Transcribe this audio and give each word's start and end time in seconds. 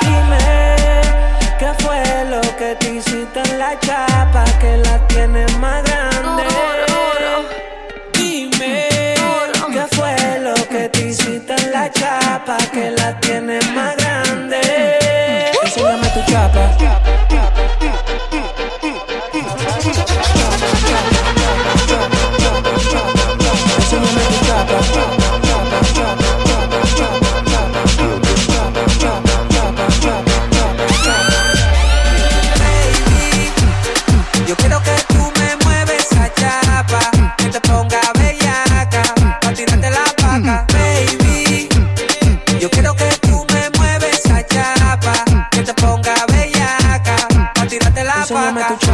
Dime 0.00 0.38
qué 1.58 1.84
fue 1.84 2.24
lo 2.30 2.40
que 2.56 2.74
te 2.76 2.94
hiciste 2.94 3.40
en 3.42 3.58
la 3.58 3.78
chapa 3.78 4.44
que 4.58 4.78
la 4.78 5.06
tienes 5.08 5.54
más 5.58 5.84
grande. 5.84 6.44
Dime 8.14 8.88
qué 9.74 9.96
fue 9.96 10.16
lo 10.40 10.54
que 10.54 10.88
te 10.88 11.08
hiciste 11.08 11.54
en 11.54 11.72
la 11.72 11.90
chapa 11.92 12.56
que 12.72 12.90
la 12.90 13.19
enséñame 48.30 48.62
tu 48.68 48.89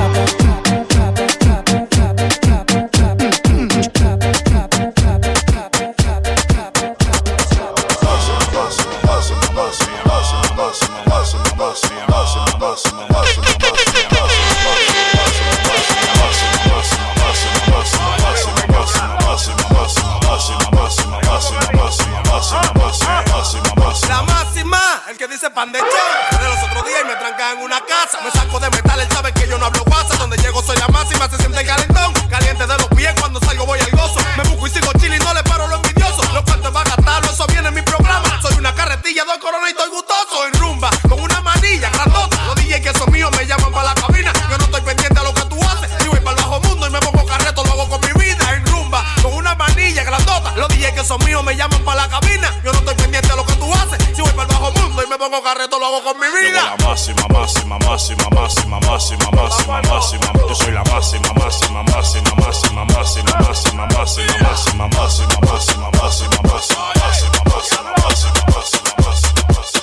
con 55.87 56.19
mi 56.19 56.27
vida. 56.27 56.75
la 56.77 56.85
máxima, 56.85 57.29
máxima, 57.29 57.79
máxima, 57.79 58.29
máxima, 58.31 58.81
máxima, 58.81 59.31
máxima, 59.31 59.83
máxima. 59.83 60.33
Yo 60.49 60.55
soy 60.55 60.73
la 60.73 60.83
máxima, 60.83 61.33
máxima, 61.35 61.83
máxima, 61.85 62.35
máxima, 62.35 62.85
máxima, 62.85 63.37
máxima, 63.37 63.37
máxima, 63.37 63.87
máxima, 63.87 64.27
máxima, 64.27 64.89
máxima, 64.89 65.39
máxima, 65.39 65.93
máxima, 65.95 66.41
máxima, 66.43 67.41
máxima, 67.55 67.91
máxima, 68.03 68.93
máxima, 68.99 69.43
máxima. 69.55 69.83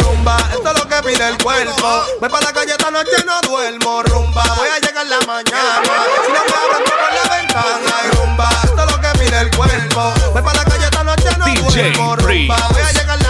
Rumba, 0.00 0.36
esto 0.52 0.68
es 0.68 0.78
lo 0.78 0.88
que 0.88 1.02
pide 1.02 1.28
el 1.28 1.38
cuerpo. 1.42 1.88
Voy 2.20 2.28
para 2.28 2.44
la 2.44 2.52
calle 2.52 2.72
esta 2.72 2.90
noche 2.90 3.24
no 3.24 3.40
duermo. 3.40 4.02
Rumba, 4.02 4.44
voy 4.56 4.68
a 4.68 4.78
llegar 4.80 5.06
la 5.06 5.20
mañana. 5.20 5.80
Si 6.26 6.32
no 6.32 6.40
me 6.44 6.78
por 6.84 6.98
la 7.14 7.36
ventana. 7.36 7.92
Y 8.04 8.16
rumba, 8.16 8.48
esto 8.64 8.84
es 8.84 8.90
lo 8.92 9.00
que 9.00 9.18
pide 9.18 9.40
el 9.40 9.56
cuerpo. 9.56 10.12
Voy 10.34 10.42
para 10.42 10.58
la 10.58 10.64
calle 10.64 10.84
esta 10.84 11.04
noche 11.04 11.30
no 11.38 11.46
duermo. 11.46 12.16
Rumba, 12.16 12.68
voy 12.70 12.82
a 12.82 12.92
llegar 12.92 13.23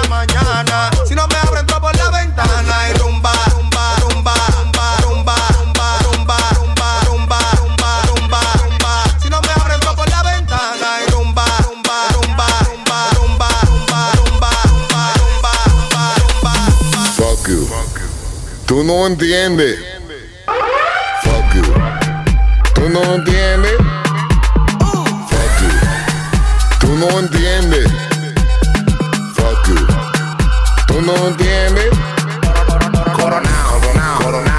No 18.84 19.06
entiendes. 19.06 19.78
Fuck 21.22 21.54
you. 21.54 21.62
Tú 22.74 22.90
no 22.90 23.00
entiendes. 23.14 23.76
Fuck 25.30 25.60
you. 25.62 25.70
Tú 26.80 26.88
no 26.98 27.18
entiendes. 27.18 27.90
Fuck 29.34 29.68
you. 29.68 29.86
Tú 30.86 31.00
no 31.00 31.14
entiendes. 31.28 31.88
Coronao, 33.16 33.80
coronao, 33.80 34.18
coronao. 34.22 34.54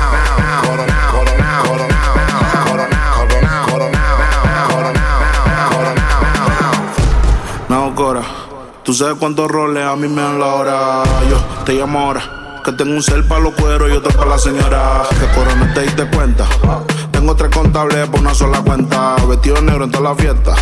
Tú 8.84 8.94
sabes 8.94 9.18
cuántos 9.20 9.50
roles 9.50 9.84
a 9.84 9.96
mí 9.96 10.08
me 10.08 10.22
dan 10.22 10.40
la 10.40 10.46
hora. 10.48 11.04
Yo 11.30 11.38
te 11.64 11.74
llamo 11.74 12.00
ahora 12.00 12.45
que 12.66 12.72
tengo 12.72 12.96
un 12.96 13.04
cel 13.04 13.24
para 13.24 13.42
los 13.42 13.54
cueros 13.54 13.92
y 13.92 13.94
otro 13.94 14.12
para 14.18 14.32
la 14.32 14.40
señora. 14.40 15.04
Que 15.20 15.28
Corona 15.38 15.72
te 15.72 15.82
diste 15.82 16.10
cuenta. 16.10 16.48
Tengo 17.12 17.36
tres 17.36 17.52
contables 17.52 18.10
por 18.10 18.22
una 18.22 18.34
sola 18.34 18.62
cuenta. 18.62 19.16
Vestido 19.28 19.62
negro 19.62 19.84
en 19.84 19.92
toda 19.92 20.10
la 20.10 20.16
fiesta. 20.16 20.56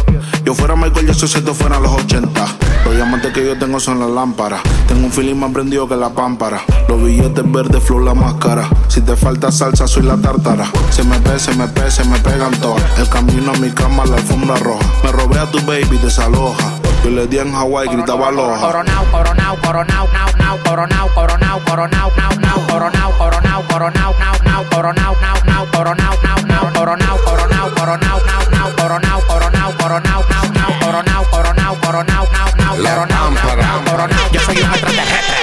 Yo 0.43 0.53
fuera 0.53 0.75
Michael 0.75 1.07
Jackson 1.07 1.29
si 1.29 1.37
esto 1.37 1.53
fuera 1.53 1.79
los 1.79 1.93
80. 1.93 2.45
Los 2.83 2.95
diamantes 2.95 3.31
que 3.31 3.45
yo 3.45 3.57
tengo 3.57 3.79
son 3.79 4.01
las 4.01 4.09
lámparas. 4.09 4.61
Tengo 4.85 5.05
un 5.05 5.13
feeling 5.13 5.35
más 5.35 5.51
prendido 5.53 5.87
que 5.87 5.95
la 5.95 6.09
pámpara. 6.09 6.61
Los 6.89 7.01
billetes 7.01 7.49
verdes, 7.49 7.81
flow 7.81 8.01
la 8.01 8.13
máscara. 8.13 8.67
Si 8.89 8.99
te 8.99 9.15
falta 9.15 9.49
salsa, 9.49 9.87
soy 9.87 10.03
la 10.03 10.17
tártara. 10.17 10.69
Se 10.89 11.03
me 11.03 11.17
ve, 11.19 11.39
se 11.39 11.53
me 11.53 11.69
pe, 11.69 11.89
se 11.89 12.03
me 12.03 12.19
pegan 12.19 12.51
todas. 12.59 12.83
El 12.99 13.07
camino 13.07 13.53
a 13.53 13.57
mi 13.59 13.71
cama, 13.71 14.05
la 14.05 14.17
alfombra 14.17 14.57
roja. 14.57 14.85
Me 15.05 15.11
robé 15.13 15.39
a 15.39 15.49
tu 15.49 15.59
baby, 15.61 15.97
desaloja. 16.03 16.82
Yo 17.03 17.09
le 17.09 17.27
di 17.27 17.37
en 17.37 17.53
Hawái, 17.53 17.87
gritaba 17.89 18.27
aloha. 18.29 18.59
Coronao, 18.59 19.05
coronao, 19.11 19.57
coronao, 19.57 20.07
nao, 20.13 20.29
nao, 20.37 20.57
coronao, 20.63 21.09
coronao, 21.13 21.59
coronao, 21.65 22.11
nao, 22.15 22.31
nao, 22.39 22.67
coronao, 22.67 23.11
coronao, 23.17 23.63
coronao, 23.67 24.13
nao, 24.19 24.35
nao, 24.45 24.65
coronao, 24.71 25.15
nao, 25.21 25.37
nao, 25.45 25.65
coronao, 25.73 26.15
nao, 26.23 26.37
nao, 26.47 26.73
coronao, 26.73 27.17
coronao, 27.25 27.69
coronao, 27.75 28.19
nao, 28.25 28.49
nao, 28.51 28.69
coronao, 28.77 29.21
coronao, 29.27 29.71
coronao, 29.77 30.23
nao, 30.31 30.45
nao, 30.55 30.71
coronao, 30.79 31.23
coronao, 31.31 31.75
coronao, 31.83 32.27
nao, 32.31 32.49
nao, 32.55 32.75
coronao, 32.75 33.05
nao, 33.05 33.33
pámpara. 33.33 33.61
nao, 33.61 33.81
coronao. 33.83 34.31
Yo 34.31 34.39
soy 34.41 34.57
un 34.57 34.71
extraterrestre, 34.71 35.42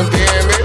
Entiendes. 0.00 0.56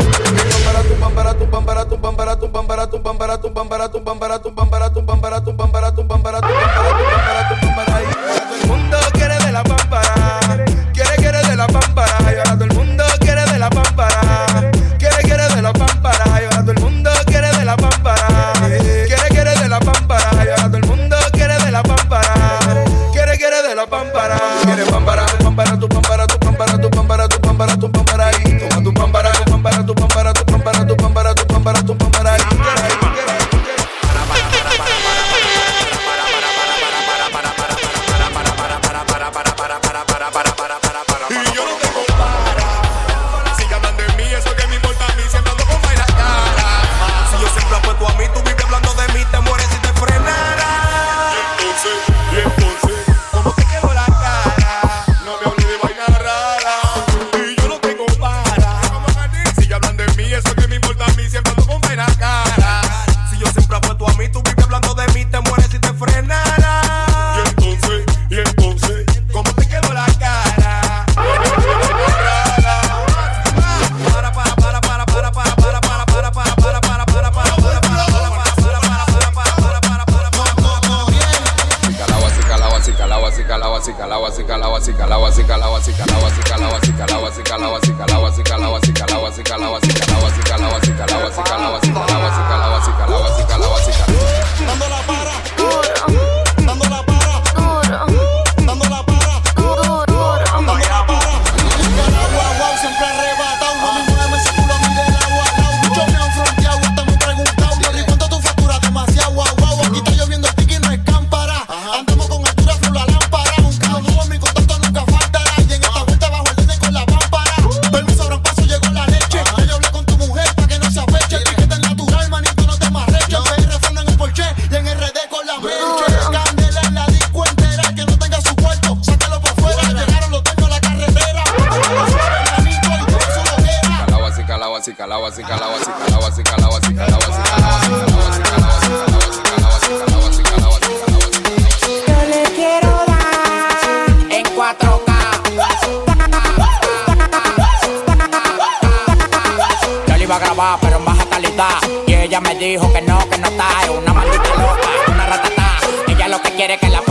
Ella 152.32 152.40
me 152.40 152.56
dijo 152.56 152.94
que 152.94 153.02
no, 153.02 153.20
que 153.30 153.38
no 153.40 153.48
está, 153.48 153.68
es 153.84 153.90
una 153.90 154.14
maldita 154.14 154.56
loca, 154.56 154.88
una 155.10 155.26
ratata. 155.26 155.80
Ella 156.08 156.30
lo 156.30 156.42
que 156.42 156.52
quiere 156.52 156.76
es 156.76 156.80
que 156.80 156.88
la 156.88 157.02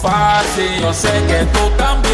fácil. 0.00 0.80
Yo 0.80 0.92
sé 0.92 1.10
que 1.26 1.44
tú 1.52 1.70
también. 1.76 2.07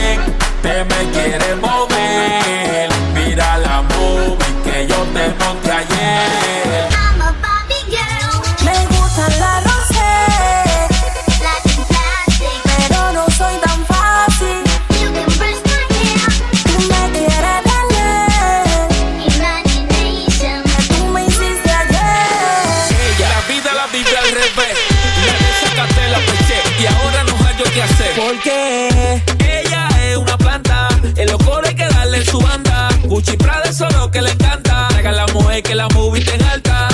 Porque 28.27 29.21
ella 29.41 29.87
es 30.03 30.17
una 30.17 30.39
planta, 30.39 30.89
el 31.15 31.31
loco 31.31 31.61
hay 31.63 31.75
que 31.75 31.87
darle 31.87 32.25
su 32.25 32.41
banda. 32.41 32.89
Gucci 33.05 33.37
Prada, 33.37 33.65
eso 33.69 33.87
lo 33.91 34.11
que 34.11 34.23
le 34.23 34.31
encanta. 34.31 34.89
Traga 34.89 35.13
la 35.13 35.27
mujer 35.27 35.63
que 35.63 35.75
la 35.75 35.89
movie 35.89 36.25
en 36.33 36.43
alta. 36.43 36.89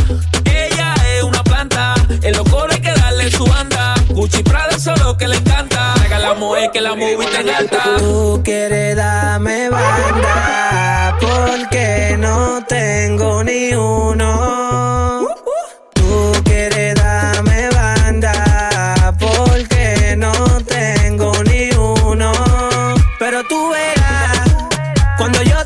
Ella 0.44 0.92
es 1.14 1.22
una 1.22 1.44
planta, 1.44 1.94
el 2.22 2.36
loco 2.36 2.66
hay 2.68 2.80
que 2.80 2.92
darle 2.92 3.30
su 3.30 3.46
banda. 3.46 3.94
Gucci 4.08 4.42
Prada, 4.42 4.74
eso 4.74 4.92
lo 4.96 5.16
que 5.16 5.28
le 5.28 5.36
encanta. 5.36 5.94
Traga 5.94 6.18
la 6.18 6.34
mujer 6.34 6.72
que 6.72 6.80
la 6.80 6.96
movie 6.96 7.28
en 7.38 7.48
alta. 7.48 7.82
Tú 7.98 8.40
quieres 8.44 8.96
darme 8.96 9.70
banda, 9.70 11.16
porque 11.20 12.16
no 12.18 12.64
tengo 12.66 13.44
ni 13.44 13.72
uno. 13.72 14.49
Cuando 25.20 25.42
yo 25.42 25.59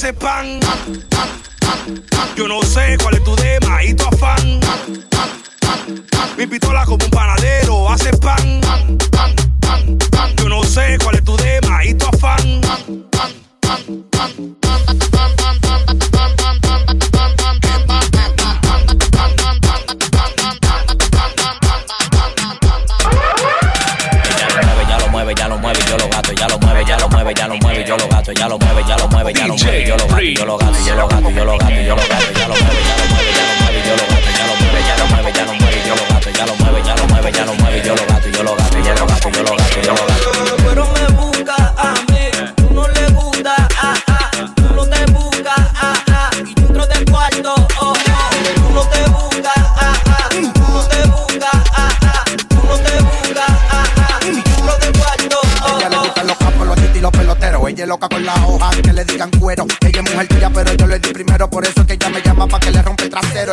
hace 0.00 0.14
pan. 0.14 0.58
Yo 2.34 2.48
no 2.48 2.62
sé 2.62 2.96
cuál 3.02 3.16
es 3.16 3.22
tu 3.22 3.36
dema 3.36 3.84
y 3.84 3.92
tu 3.92 4.02
afán. 4.06 4.58
Mi 6.38 6.46
pistola 6.46 6.86
como 6.86 7.04
un 7.04 7.10
panadero 7.10 7.90
hace 7.90 8.10
pan. 8.16 8.62
Yo 10.38 10.48
no 10.48 10.62
sé 10.64 10.96
cuál 11.04 11.16
es 11.16 11.19
bióloga 30.40 30.69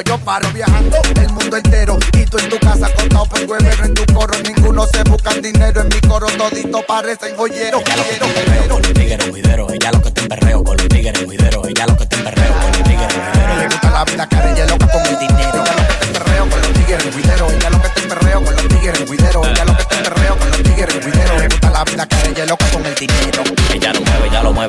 yo 0.01 0.17
paro 0.19 0.49
viajando 0.53 0.97
el 1.15 1.29
mundo 1.29 1.57
entero. 1.57 1.97
Y 2.13 2.25
tú 2.25 2.37
en 2.37 2.49
tu 2.49 2.59
casa 2.59 2.89
contado 2.93 3.25
por 3.25 3.43
huevero 3.43 3.85
en 3.85 3.93
tu 3.93 4.05
coro. 4.13 4.33
Ninguno 4.43 4.85
se 4.87 5.03
busca 5.03 5.33
dinero 5.33 5.81
en 5.81 5.87
mi 5.87 5.99
coro, 6.01 6.27
todito 6.37 6.81
parecen 6.85 7.35
joyeros. 7.35 7.83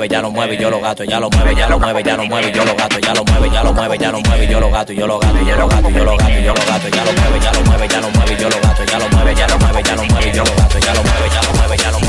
ya 0.06 0.20
lo 0.22 0.30
mueve, 0.30 0.56
yo 0.56 0.70
lo 0.70 0.80
gato, 0.80 1.02
ya 1.02 1.18
lo 1.18 1.28
mueve, 1.30 1.54
ya 1.56 1.68
lo 1.68 1.78
mueve, 1.78 2.02
ya 2.04 2.16
lo 2.16 2.24
mueve, 2.26 2.52
yo 2.52 2.64
lo 2.64 2.74
gato, 2.76 2.98
ya 3.00 3.14
lo 3.14 3.24
mueve, 3.24 3.50
ya 3.50 3.64
lo 3.64 3.72
mueve, 3.72 3.98
ya 3.98 4.12
lo 4.12 4.20
mueve, 4.20 4.46
yo 4.46 4.60
lo 4.60 4.70
gato, 4.70 4.92
yo 4.92 5.06
lo 5.06 5.18
gato, 5.18 5.38
yo 5.42 5.56
lo 5.56 5.66
gato, 5.68 5.90
yo 5.90 6.04
lo 6.04 6.16
gato, 6.16 6.38
yo 6.38 6.54
lo 6.54 6.64
gato, 6.66 6.88
ya 6.88 7.04
lo 7.04 7.12
mueve, 7.12 7.40
ya 7.40 7.52
lo 7.52 7.60
mueve, 7.64 7.88
ya 7.88 8.00
lo 8.00 8.10
mueve, 8.10 8.36
yo 8.38 8.48
lo 8.48 8.60
gato, 8.60 8.84
ya 8.84 8.98
lo 8.98 9.08
mueve, 9.08 9.34
ya 9.34 9.46
lo 9.48 9.58
mueve, 9.58 9.82
ya 9.82 9.96
lo 9.96 10.04
mueve, 10.04 10.32
yo 10.32 10.44
lo 10.44 10.54
gato, 10.54 10.78
ya 10.78 10.94
lo 10.94 11.02
mueve, 11.02 11.28
ya 11.32 11.42
lo 11.42 11.52
mueve, 11.58 11.76
ya 11.76 11.90
lo 11.90 11.98
mueve. 11.98 12.07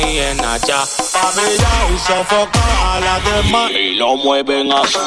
ni 0.00 0.18
en 0.18 0.44
allá. 0.44 0.84
Pa' 1.12 1.32
y 1.94 1.98
sofoca 1.98 2.94
a 2.94 3.00
las 3.00 3.24
demás. 3.24 3.70
Y 3.70 3.94
lo 3.94 4.16
mueven 4.16 4.72
así. 4.72 4.98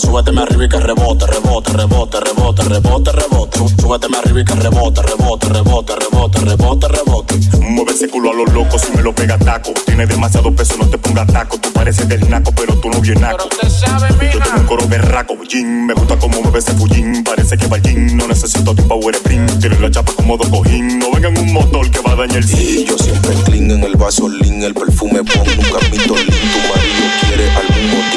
súbete 0.00 0.32
me 0.32 0.42
arriba 0.42 0.64
y 0.64 0.68
que 0.68 0.78
rebote, 0.78 1.26
rebote, 1.26 1.72
rebote, 1.72 2.20
rebote, 2.20 2.62
rebote, 2.62 3.12
rebote. 3.12 3.58
Súbete 3.80 4.08
me 4.08 4.18
arriba 4.18 4.40
y 4.40 4.44
que 4.44 4.54
rebote, 4.54 5.02
rebote, 5.02 5.48
rebote, 5.48 5.94
rebote, 5.96 6.40
rebote, 6.40 6.88
rebote. 6.88 7.34
Mueve 7.60 7.92
ese 7.92 8.08
culo 8.08 8.30
a 8.30 8.34
los 8.34 8.52
locos 8.52 8.80
si 8.80 8.96
me 8.96 9.02
lo 9.02 9.14
pega 9.14 9.38
taco. 9.38 9.72
Tiene 9.84 10.06
demasiado 10.06 10.54
peso, 10.54 10.76
no 10.78 10.88
te 10.88 10.98
pongas 10.98 11.26
taco. 11.26 11.58
Tú 11.58 11.72
pareces 11.72 12.08
del 12.08 12.28
naco, 12.28 12.52
pero 12.52 12.74
tú 12.76 12.88
no 12.88 13.00
vienes 13.00 13.20
naco. 13.20 13.48
Yo 13.60 14.38
tengo 14.40 14.60
un 14.60 14.66
coro 14.66 14.88
berraco, 14.88 15.36
Jim. 15.48 15.86
Me 15.86 15.94
gusta 15.94 16.16
cómo 16.18 16.40
mueve 16.40 16.58
ese 16.60 16.72
fullín. 16.72 17.22
Parece 17.24 17.56
que 17.56 17.66
va. 17.66 17.78
No 17.80 18.26
necesito 18.28 18.74
tu 18.74 18.86
power 18.86 19.14
sprint. 19.14 19.60
Tiene 19.60 19.78
la 19.78 19.90
chapa 19.90 20.12
como 20.14 20.36
dos 20.36 20.48
cojín. 20.48 20.98
No 20.98 21.10
vengan 21.12 21.36
un 21.36 21.52
motor 21.52 21.90
que 21.90 22.00
va 22.00 22.12
a 22.12 22.16
dañar 22.16 22.38
el 22.38 22.50
Y 22.50 22.84
yo 22.84 22.96
siempre 22.98 23.34
clean 23.44 23.70
en 23.70 23.84
el 23.84 23.96
vaso 23.96 24.28
lean. 24.28 24.62
El 24.62 24.74
perfume 24.74 25.24
pon, 25.24 25.44
nunca 25.44 25.88
mi 25.90 25.98
Tu 25.98 26.12
marido 26.12 27.04
quiere 27.26 27.50
al 27.50 27.69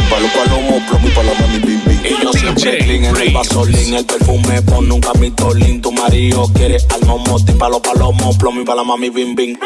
Pa' 0.09 0.19
los 0.19 0.31
palomos, 0.31 0.83
plomo 0.89 1.07
y 1.07 1.11
pa' 1.11 1.23
la 1.23 1.33
mami 1.39 1.59
bim 1.59 1.81
bim. 1.85 1.99
Y 2.05 2.23
yo 2.23 2.33
siempre 2.33 2.77
clean 2.79 3.05
en 3.05 3.15
el 3.15 3.33
vasolín, 3.33 3.93
el 3.93 4.05
perfume 4.05 4.61
pon 4.61 4.87
nunca 4.87 5.13
mitolín. 5.13 5.81
Tu 5.81 5.91
marido 5.91 6.49
quiere 6.53 6.77
algo 6.89 7.17
motín 7.19 7.57
pa' 7.57 7.69
los 7.69 7.79
palomos, 7.79 8.37
plomo 8.37 8.61
y 8.61 8.65
pa' 8.65 8.75
la 8.75 8.83
mami 8.83 9.09
bim 9.09 9.35
bim. 9.35 9.57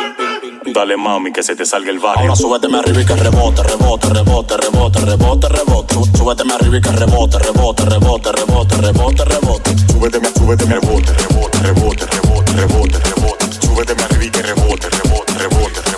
Dale 0.74 0.98
mami 0.98 1.32
que 1.32 1.42
se 1.44 1.56
te 1.56 1.66
salga 1.66 1.89
el 1.89 2.00
barrio. 2.00 2.22
Ahora 2.22 2.36
súbete 2.36 2.68
me 2.68 2.77
arriba 2.77 3.01
y 3.01 3.06
que 3.06 3.16
rebote, 3.16 3.63
rebote, 3.63 4.10
rebote, 4.10 4.58
rebote, 4.58 5.00
rebote, 5.00 5.50
rebote. 5.50 5.96
Súbete 6.18 6.44
me 6.44 6.54
arriba 6.54 6.77
y 6.77 6.82
que 6.82 6.92
rebote, 6.92 7.39
rebote, 7.39 7.86
rebote, 7.86 8.32
rebote, 8.32 8.75
rebote, 8.77 9.25
rebote. 9.25 9.72
Súbete 9.92 10.20
me, 10.20 10.30
súbete 10.30 10.66
me 10.66 10.75
rebote, 10.75 11.13
rebote, 11.13 11.58
rebote, 11.60 12.06
rebote, 12.06 12.54
rebote, 12.54 13.00
rebote. 13.00 13.46
Súbete 13.66 13.96
me 13.96 14.04
arriba 14.04 14.25
y 14.25 14.30
que 14.30 14.42
rebote, 14.42 14.89
rebote, 14.89 15.34
rebote, 15.34 15.82
rebote. 15.82 15.97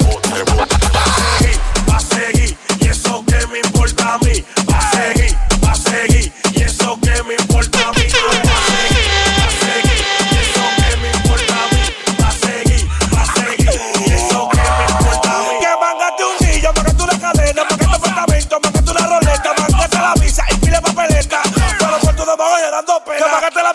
sácate 23.39 23.63
la 23.63 23.73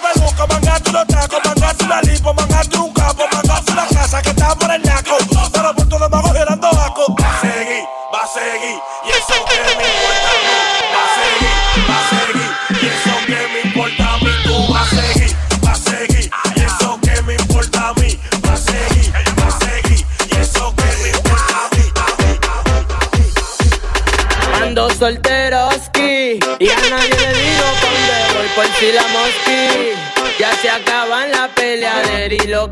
y 32.33 32.47
los. 32.47 32.71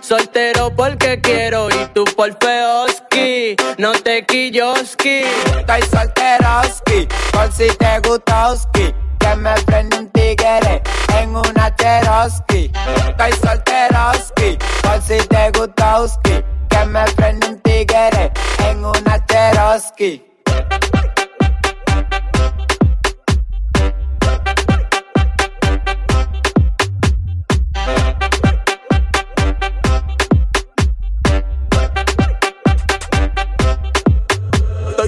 Soltero 0.00 0.74
porque 0.74 1.20
quiero 1.20 1.68
y 1.68 1.86
tú 1.92 2.04
por 2.16 2.36
feoski. 2.38 3.56
No 3.78 3.92
te 3.92 4.24
quilloski. 4.24 5.22
Estoy 5.58 5.82
solteroski, 5.82 7.08
por 7.32 7.52
si 7.52 7.66
te 7.76 8.00
gustoski. 8.08 8.94
Que 9.18 9.36
me 9.36 9.54
prende 9.66 9.98
un 9.98 10.08
tigre 10.10 10.82
en 11.20 11.36
una 11.36 11.74
Cherokee. 11.76 12.70
Estoy 13.08 13.32
solteroski, 13.32 14.58
por 14.82 15.02
si 15.02 15.18
te 15.28 15.50
gustoski. 15.58 16.44
Que 16.68 16.84
me 16.86 17.04
prende 17.16 17.48
un 17.48 17.60
tigre 17.60 18.32
en 18.58 18.84
una 18.84 19.24
Cherokee. 19.26 20.24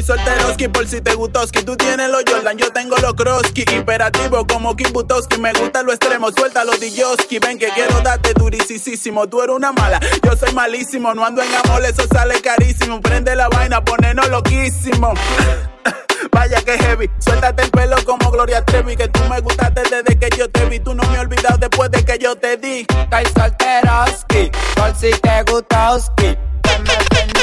solteroski 0.09 0.69
por 0.69 0.89
si 0.89 1.03
te 1.03 1.15
gustoski. 1.15 1.63
Tú 1.63 1.77
tienes 1.77 2.09
los 2.09 2.23
Jordan, 2.27 2.57
yo 2.57 2.73
tengo 2.73 2.97
los 2.97 3.13
Kroski. 3.13 3.65
Imperativo 3.75 4.47
como 4.47 4.75
Kim 4.75 4.91
Butowski. 4.91 5.39
Me 5.39 5.53
gusta 5.53 5.83
lo 5.83 5.93
extremo, 5.93 6.31
suelta 6.31 6.65
los 6.65 6.81
Dijoski. 6.81 7.39
Ven 7.39 7.59
que 7.59 7.69
quiero 7.69 8.01
darte 8.01 8.33
durisísimo. 8.33 9.29
Tú 9.29 9.43
eres 9.43 9.55
una 9.55 9.71
mala, 9.73 10.01
yo 10.25 10.35
soy 10.35 10.53
malísimo. 10.55 11.15
No 11.15 11.27
ando 11.27 11.43
en 11.43 11.55
amor, 11.55 11.85
eso 11.85 12.05
sale 12.11 12.41
carísimo. 12.41 13.03
Prende 13.03 13.37
la 13.37 13.49
vaina, 13.49 13.85
ponenos 13.85 14.29
loquísimo. 14.31 15.13
Vaya 16.33 16.63
que 16.63 16.79
heavy, 16.79 17.11
suéltate 17.19 17.65
el 17.65 17.71
pelo 17.71 17.97
como 18.07 18.31
Gloria 18.31 18.65
Trevi. 18.65 18.97
Que 18.97 19.09
tú 19.09 19.21
me 19.29 19.41
gustaste 19.41 19.83
desde 19.83 20.19
que 20.19 20.35
yo 20.39 20.49
te 20.49 20.65
vi. 20.71 20.81
Tú 20.81 20.95
no 20.95 21.03
me 21.11 21.19
he 21.19 21.21
olvidado 21.21 21.59
después 21.59 21.91
de 21.91 22.03
que 22.03 22.19
yo 22.19 22.35
te 22.35 22.57
di. 22.57 22.87
Estoy 22.89 23.25
solteroski, 23.37 24.51
por 24.75 24.95
si 24.95 25.11
te 25.21 25.43
gustoski. 25.43 26.39
Que 26.63 26.79
me 26.79 26.97
prendí 27.11 27.39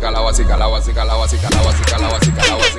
calao, 0.00 0.28
así 0.28 0.44
calao, 0.44 0.74
así 0.74 0.92
calao, 0.92 1.22
así 1.22 1.36
calao, 1.38 1.68
así 1.68 1.82
calao, 1.84 2.16
así 2.16 2.30
calao. 2.32 2.69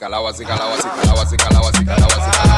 calao, 0.00 0.26
así 0.28 0.44
calao, 0.46 0.72
así 0.72 0.88
calao, 0.88 1.20
así 1.20 1.36
calao, 1.36 1.68
así 1.68 1.84
calao, 1.84 2.16
así 2.16 2.24
calao, 2.32 2.56